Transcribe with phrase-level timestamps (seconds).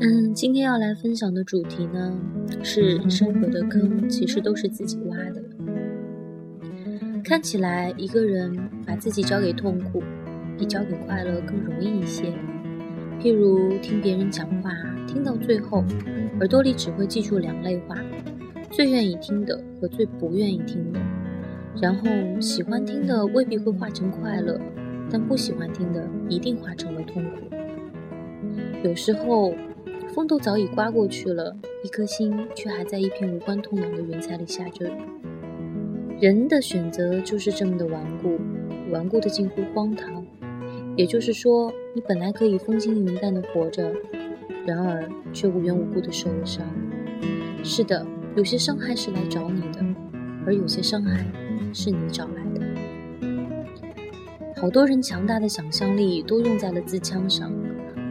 [0.00, 2.18] 嗯，今天要来分享的主题呢，
[2.62, 5.42] 是生活的坑其实都是自己挖的。
[7.24, 10.02] 看起来一个人把自己交给痛苦，
[10.58, 12.32] 比交给快乐更容易一些。
[13.20, 14.72] 譬如听别人讲话，
[15.06, 15.84] 听到最后，
[16.40, 17.96] 耳朵里只会记住两类话：
[18.70, 21.00] 最愿意听的和最不愿意听的。
[21.80, 24.60] 然后喜欢听的未必会化成快乐，
[25.10, 27.56] 但不喜欢听的一定化成了痛苦。
[28.82, 29.54] 有时候。
[30.14, 34.92] 风都早已刮过去了，一颗心却还在一片无关痛痒的云彩里下着雨。
[36.20, 38.38] 人的选择就是这么的顽固，
[38.90, 40.22] 顽固的近乎荒唐。
[40.98, 43.90] 也就是说，你本来可以风轻云淡的活着，
[44.66, 46.62] 然而却无缘无故的受了伤。
[47.64, 49.82] 是的，有些伤害是来找你的，
[50.46, 51.26] 而有些伤害
[51.72, 52.60] 是你找来的。
[54.56, 57.52] 好多人强大的想象力都用在了自枪上。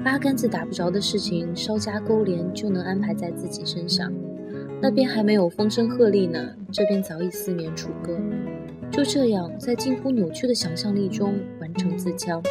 [0.03, 4.11] 八竿子打不着的事情，稍加勾连就能安排在自己身上。
[4.81, 8.17] 那边还没有风声鹤唳呢，这边早已四面楚歌。
[8.89, 12.41] 就这样，在近乎扭曲的想象力中完成自枪，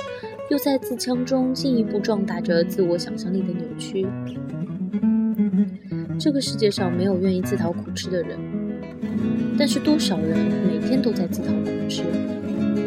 [0.49, 4.07] 又在自枪中进一步壮大着自我想象力的扭曲。
[6.21, 8.39] 这个世界上没有愿意自讨苦吃的人，
[9.59, 12.03] 但是多少人每天都在自讨苦吃？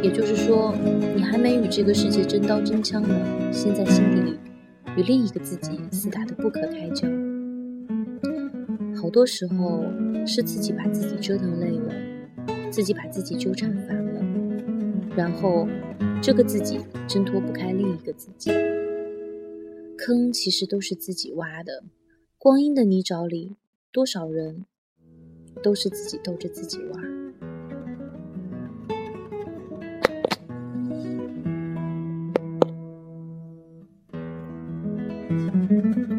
[0.01, 0.75] 也就是说，
[1.15, 4.37] 你还没与这个世界真刀真枪呢，先在心底里。
[4.95, 7.07] 与另一个自己厮打的不可开交，
[9.01, 9.83] 好多时候
[10.23, 11.91] 是自己把自己折腾累了，
[12.69, 14.21] 自己把自己纠缠烦了，
[15.15, 15.67] 然后
[16.21, 18.51] 这个自己挣脱不开另一个自己。
[19.97, 21.83] 坑其实都是自己挖的，
[22.37, 23.55] 光阴的泥沼里，
[23.91, 24.65] 多少人
[25.61, 27.23] 都是自己逗着自己玩。
[35.75, 36.12] 儿